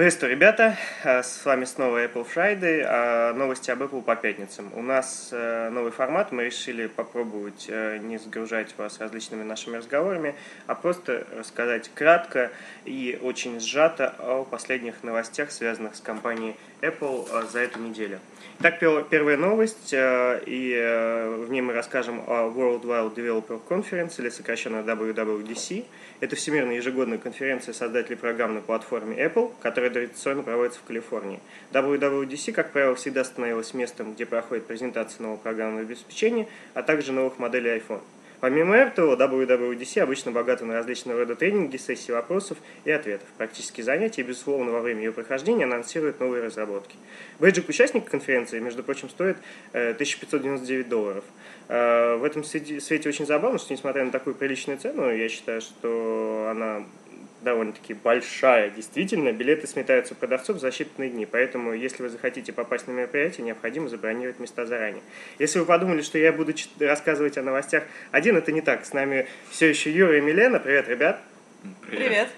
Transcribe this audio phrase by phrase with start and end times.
[0.00, 0.78] Приветствую, ребята!
[1.04, 4.70] Э, с вами снова Apple Friday, а новости об Apple по пятницам.
[4.72, 10.36] У нас э, новый формат, мы решили попробовать э, не загружать вас различными нашими разговорами,
[10.66, 12.50] а просто рассказать кратко
[12.86, 18.20] и очень сжато о последних новостях, связанных с компанией Apple за эту неделю.
[18.60, 24.76] Итак, первая новость, и в ней мы расскажем о World Wide Developer Conference, или сокращенно
[24.76, 25.84] WWDC.
[26.20, 31.40] Это всемирная ежегодная конференция создателей программ на платформе Apple, которая традиционно проводится в Калифорнии.
[31.72, 37.38] WWDC, как правило, всегда становилась местом, где проходит презентация нового программного обеспечения, а также новых
[37.38, 38.02] моделей iPhone.
[38.40, 43.28] Помимо этого, WWDC обычно богата на различного рода тренинги, сессии вопросов и ответов.
[43.36, 46.96] Практические занятия и, безусловно, во время ее прохождения анонсируют новые разработки.
[47.38, 49.36] Бейджик участника конференции, между прочим, стоит
[49.72, 51.24] 1599 э, долларов.
[51.68, 56.48] Э, в этом свете очень забавно, что, несмотря на такую приличную цену, я считаю, что
[56.50, 56.86] она
[57.42, 58.70] довольно-таки большая.
[58.70, 63.44] Действительно, билеты сметаются у продавцов за считанные дни, поэтому если вы захотите попасть на мероприятие,
[63.44, 65.02] необходимо забронировать места заранее.
[65.38, 68.84] Если вы подумали, что я буду рассказывать о новостях один, это не так.
[68.84, 70.58] С нами все еще Юра и Милена.
[70.58, 71.20] Привет, ребят.
[71.86, 72.08] Привет.
[72.08, 72.28] Привет.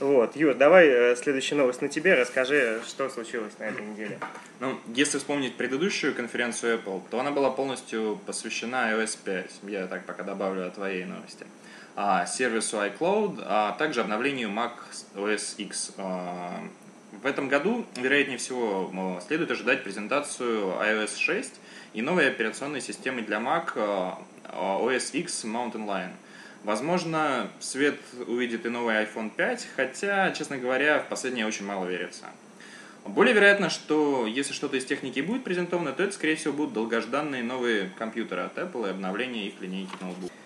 [0.00, 4.20] Вот, Юр, давай э, следующая новость на тебе, расскажи, что случилось на этой неделе.
[4.60, 9.50] Ну, если вспомнить предыдущую конференцию Apple, то она была полностью посвящена iOS 5.
[9.64, 11.44] Я так пока добавлю о твоей новости.
[11.44, 11.57] А,
[12.26, 14.72] сервису iCloud, а также обновлению Mac
[15.14, 15.92] OS X.
[15.96, 16.60] А,
[17.12, 21.52] в этом году, вероятнее всего, следует ожидать презентацию iOS 6
[21.94, 23.74] и новой операционной системы для Mac
[24.52, 26.10] OS X Mountain Lion.
[26.64, 32.26] Возможно, свет увидит и новый iPhone 5, хотя, честно говоря, в последнее очень мало верится.
[33.06, 37.42] Более вероятно, что если что-то из техники будет презентовано, то это, скорее всего, будут долгожданные
[37.42, 40.37] новые компьютеры от Apple и обновление их линейки ноутбуков.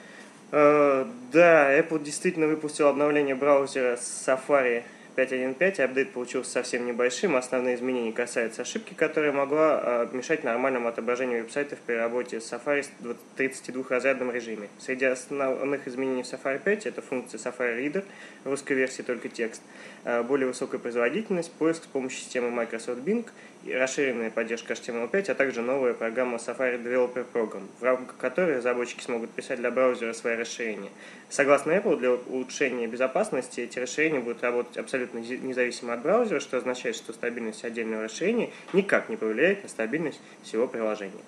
[0.53, 4.85] Э, да, Apple действительно выпустил обновление браузера Safari
[5.17, 7.37] 5.1.5, апдейт получился совсем небольшим.
[7.37, 12.87] Основные изменения касаются ошибки, которая могла э, мешать нормальному отображению веб-сайтов при работе с Safari
[13.01, 14.69] в 32-разрядном режиме.
[14.79, 18.05] Среди основных изменений в Safari 5 это функция Safari Reader,
[18.45, 19.63] в русской версии только текст,
[20.05, 23.27] э, более высокая производительность, поиск с помощью системы Microsoft Bing,
[23.67, 29.31] расширенная поддержка HTML5, а также новая программа Safari Developer Program, в рамках которой разработчики смогут
[29.31, 30.91] писать для браузера свои расширения.
[31.29, 36.57] Согласно Apple, для улучшения безопасности эти расширения будут работать абсолютно абсолютно независимо от браузера, что
[36.57, 41.23] означает, что стабильность отдельного расширения никак не повлияет на стабильность всего приложения.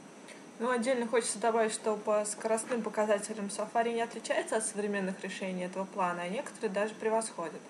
[0.61, 5.85] Ну, отдельно хочется добавить, что по скоростным показателям Safari не отличается от современных решений этого
[5.85, 7.61] плана, а некоторые даже превосходят.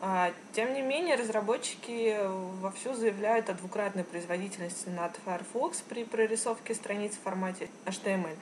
[0.00, 2.16] А, тем не менее, разработчики
[2.60, 8.36] вовсю заявляют о двукратной производительности над Firefox при прорисовке страниц в формате HTML.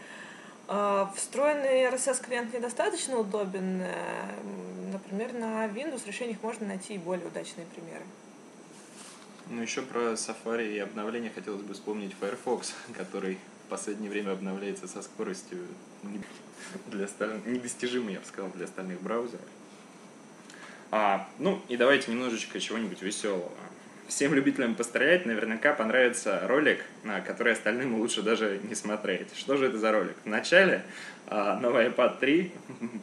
[0.69, 3.81] А, встроенный RSS-клиент недостаточно удобен.
[3.83, 3.93] Э,
[4.93, 8.03] например, на Windows решениях можно найти и более удачные примеры.
[9.49, 14.89] Ну, еще про Safari и обновление хотелось бы вспомнить Firefox, который в последнее время обновляется
[14.89, 15.67] со скоростью
[16.89, 19.47] для остальных, недостижимой, я бы сказал, для остальных браузеров.
[20.91, 23.53] А, ну, и давайте немножечко чего-нибудь веселого.
[24.09, 26.85] Всем любителям пострелять наверняка понравится ролик,
[27.27, 29.29] который остальным лучше даже не смотреть.
[29.37, 30.15] Что же это за ролик?
[30.25, 30.83] Вначале
[31.27, 32.53] а, новый iPad 3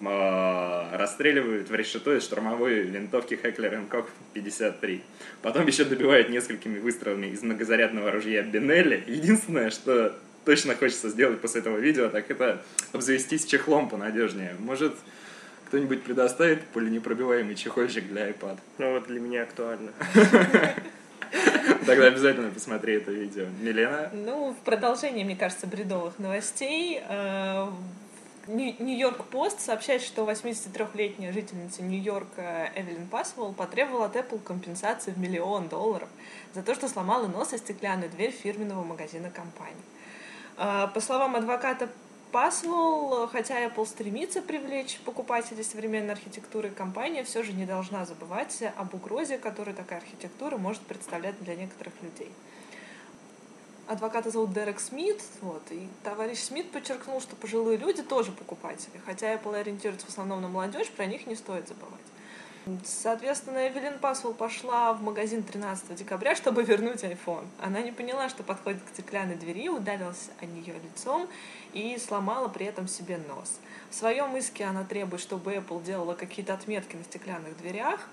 [0.05, 5.03] а, расстреливают в решето из штурмовой винтовки Heckler Koch 53.
[5.41, 9.03] Потом еще добивают несколькими выстрелами из многозарядного ружья Бенелли.
[9.05, 12.61] Единственное, что точно хочется сделать после этого видео, так это
[12.93, 14.55] обзавестись чехлом понадежнее.
[14.59, 14.95] Может,
[15.73, 18.59] кто-нибудь предоставит пуленепробиваемый чехольчик для iPad?
[18.77, 19.91] Ну вот для меня актуально.
[21.87, 23.47] Тогда обязательно посмотри это видео.
[23.59, 24.11] Милена?
[24.13, 27.01] Ну, в продолжении, мне кажется, бредовых новостей.
[27.09, 27.69] Э,
[28.45, 35.69] Нью-Йорк Пост сообщает, что 83-летняя жительница Нью-Йорка Эвелин Пасвелл потребовала от Apple компенсации в миллион
[35.69, 36.07] долларов
[36.53, 39.73] за то, что сломала нос и стеклянную дверь фирменного магазина компании.
[40.55, 41.89] Э, по словам адвоката
[42.33, 48.95] Passwell, хотя Apple стремится привлечь покупателей современной архитектуры, компания все же не должна забывать об
[48.95, 52.31] угрозе, которую такая архитектура может представлять для некоторых людей.
[53.85, 59.35] Адвоката зовут Дерек Смит, вот, и товарищ Смит подчеркнул, что пожилые люди тоже покупатели, хотя
[59.35, 62.01] Apple ориентируется в основном на молодежь, про них не стоит забывать.
[62.85, 67.45] Соответственно, Эвелин Пасвелл пошла в магазин 13 декабря, чтобы вернуть iPhone.
[67.61, 71.27] Она не поняла, что подходит к стеклянной двери, ударилась о нее лицом
[71.73, 73.59] и сломала при этом себе нос.
[73.89, 78.07] В своем иске она требует, чтобы Apple делала какие-то отметки на стеклянных дверях,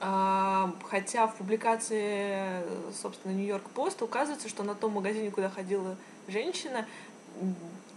[0.00, 2.62] а, Хотя в публикации,
[2.92, 5.96] собственно, Нью-Йорк Пост указывается, что на том магазине, куда ходила
[6.28, 6.86] женщина,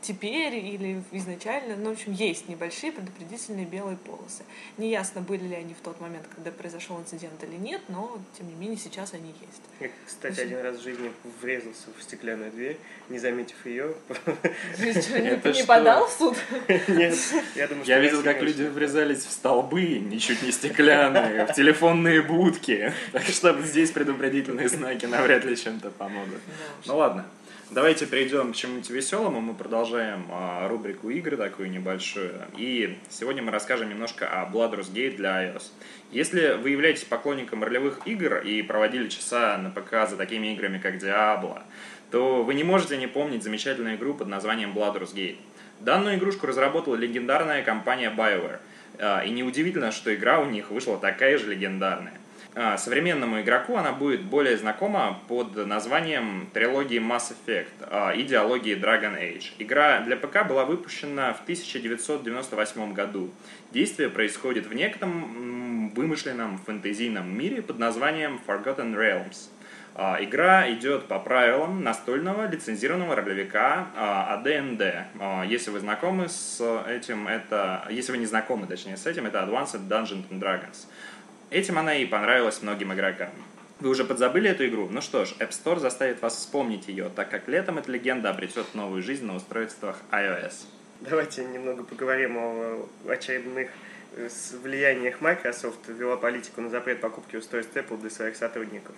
[0.02, 4.44] теперь или изначально, ну, в общем, есть небольшие предупредительные белые полосы.
[4.78, 8.56] Неясно, были ли они в тот момент, когда произошел инцидент или нет, но, тем не
[8.56, 9.62] менее, сейчас они есть.
[9.80, 11.12] Я, кстати, один раз в жизни
[11.42, 12.78] врезался в стеклянную дверь,
[13.10, 13.94] не заметив ее.
[14.82, 16.38] Не подал в суд?
[16.88, 17.16] Нет,
[17.56, 22.94] я думаю, Я видел, как люди врезались в столбы, ничуть не стеклянные, в телефонные будки.
[23.12, 26.40] Так что здесь предупредительные знаки навряд ли чем-то помогут.
[26.86, 27.26] Ну ладно.
[27.74, 29.40] Давайте перейдем к чему-нибудь веселому.
[29.40, 32.34] Мы продолжаем а, рубрику игры такую небольшую.
[32.58, 35.72] И сегодня мы расскажем немножко о Bladrus Gate для iOS.
[36.12, 40.96] Если вы являетесь поклонником ролевых игр и проводили часа на ПК за такими играми, как
[40.96, 41.62] Diablo,
[42.12, 45.38] то вы не можете не помнить замечательную игру под названием Bladrus Gate.
[45.80, 48.60] Данную игрушку разработала легендарная компания BioWare.
[49.00, 52.21] А, и неудивительно, что игра у них вышла такая же легендарная.
[52.54, 59.18] А, современному игроку она будет более знакома под названием трилогии Mass Effect а, идеологии Dragon
[59.18, 59.54] Age.
[59.58, 63.32] Игра для ПК была выпущена в 1998 году.
[63.72, 69.50] Действие происходит в некотором вымышленном фэнтезийном мире под названием Forgotten Realms.
[69.96, 75.06] А, игра идет по правилам настольного лицензированного ролевика AD&D.
[75.48, 77.88] Если вы знакомы с этим, это...
[77.90, 80.88] Если вы не знакомы, точнее, с этим, это Advanced Dungeons and Dragons.
[81.52, 83.30] Этим она и понравилась многим игрокам.
[83.82, 84.88] Вы уже подзабыли эту игру?
[84.90, 88.74] Ну что ж, App Store заставит вас вспомнить ее, так как летом эта легенда обретет
[88.74, 90.54] новую жизнь на устройствах iOS.
[91.02, 93.70] Давайте немного поговорим о очередных
[94.16, 94.30] э,
[94.64, 98.96] влияниях Microsoft ввела политику на запрет покупки устройств Apple для своих сотрудников.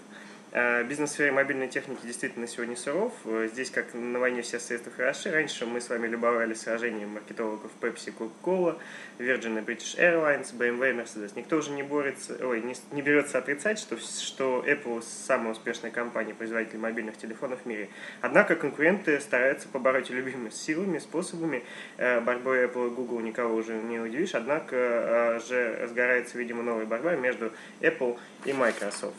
[0.56, 3.12] Э, бизнес в сфере мобильной техники действительно сегодня суров.
[3.26, 5.32] Э, здесь, как на войне, все средства хороши.
[5.32, 8.78] Раньше мы с вами любовались сражением маркетологов Pepsi, Coca-Cola,
[9.18, 11.32] Virgin и British Airlines, BMW Mercedes.
[11.36, 16.36] Никто уже не борется, ой, не, не берется отрицать, что, что Apple самая успешная компания,
[16.36, 17.90] производитель мобильных телефонов в мире.
[18.22, 21.64] Однако конкуренты стараются побороть любимыми силами, способами.
[21.98, 27.16] Э, борьбой Apple и Google никого уже не удивишь, однако же разгорается, видимо, новая борьба
[27.16, 27.52] между
[27.82, 29.16] Apple и Microsoft.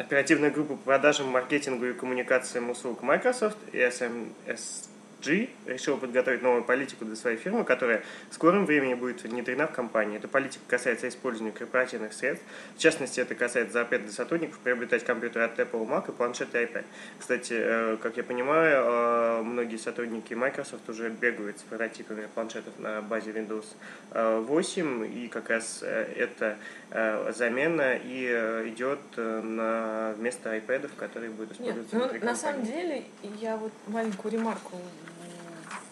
[0.00, 4.88] Оперативная группа по продажам, маркетингу и коммуникациям услуг Microsoft, ESMS
[5.22, 9.72] G решил подготовить новую политику для своей фирмы, которая в скором времени будет внедрена в
[9.72, 10.16] компании.
[10.16, 12.44] Эта политика касается использования корпоративных средств.
[12.76, 16.84] В частности, это касается запрета для сотрудников приобретать компьютеры от Apple, Mac и планшеты iPad.
[17.18, 23.02] Кстати, э, как я понимаю, э, многие сотрудники Microsoft уже бегают с прототипами планшетов на
[23.02, 23.66] базе Windows
[24.12, 26.56] 8, э, и как раз эта
[26.90, 28.26] замена и
[28.68, 33.04] идет на вместо iPad, которые будут использоваться Нет, ну, на самом деле,
[33.40, 34.76] я вот маленькую ремарку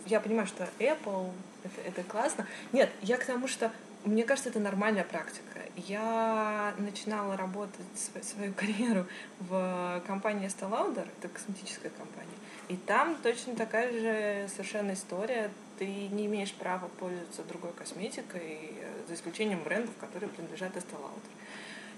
[0.07, 1.31] я понимаю, что Apple
[1.65, 2.47] это, это классно.
[2.73, 3.71] Нет, я к тому, что
[4.05, 5.61] мне кажется, это нормальная практика.
[5.77, 7.87] Я начинала работать
[8.23, 9.07] свою карьеру
[9.41, 12.29] в компании Estee Lauder, это косметическая компания,
[12.69, 15.51] и там точно такая же совершенно история.
[15.79, 21.31] Ты не имеешь права пользоваться другой косметикой, э, за исключением брендов, которые принадлежат Estee Lauder.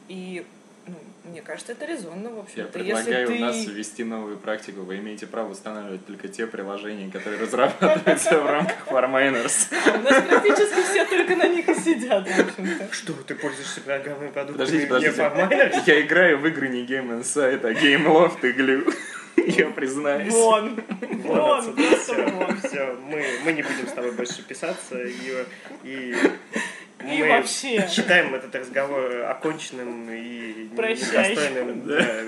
[0.09, 0.45] И
[0.87, 0.95] ну,
[1.25, 3.35] мне кажется, это резонно, в общем Я предлагаю ты...
[3.35, 4.81] у нас ввести новую практику.
[4.83, 9.69] Вы имеете право устанавливать только те приложения, которые разрабатываются в рамках Farminers.
[9.71, 12.93] У нас практически все только на них и сидят, в общем-то.
[12.93, 15.23] Что, ты пользуешься программой продуктами подождите, подождите.
[15.23, 15.83] Farminers?
[15.87, 18.95] Я играю в игры не Game Insight, а Game Loft и Glue.
[19.47, 20.33] Я признаюсь.
[20.33, 20.81] Вон.
[21.25, 22.61] Вон, все, вон.
[22.61, 25.01] Все, мы, мы не будем с тобой больше писаться.
[25.03, 25.45] И,
[25.85, 26.15] и
[27.03, 27.89] и мы вообще.
[27.89, 31.87] считаем этот разговор оконченным и недостойным.
[31.87, 32.25] Да.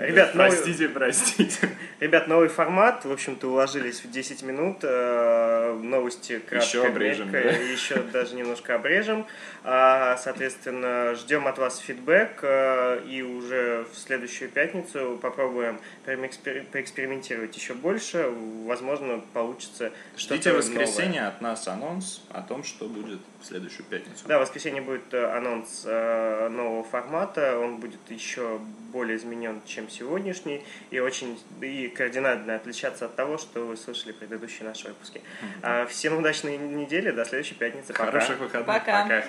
[0.00, 0.94] Ребят, простите, новый...
[0.94, 1.68] простите.
[2.00, 3.04] Ребят, новый формат.
[3.04, 4.78] В общем-то, уложились в 10 минут.
[4.82, 7.38] Э, новости кратко, еще обрежем, да?
[7.40, 9.26] еще даже немножко обрежем.
[9.62, 12.38] А, соответственно, ждем от вас фидбэк.
[12.42, 18.32] Э, и уже в следующую пятницу попробуем поэкспериментировать еще больше.
[18.64, 24.24] Возможно, получится что-то Ждите воскресенье от нас анонс о том, что будет в следующую пятницу.
[24.26, 27.58] Да, в воскресенье будет э, анонс нового формата.
[27.58, 28.58] Он будет еще
[28.92, 34.16] более изменен, чем сегодняшний, и очень и кардинально отличаться от того, что вы слышали в
[34.16, 35.20] предыдущие наши выпуски.
[35.62, 35.86] Mm-hmm.
[35.88, 37.92] Всем удачной недели, до следующей пятницы.
[37.92, 38.66] Хороших выходных.
[38.66, 39.02] Пока.
[39.02, 39.24] Пока.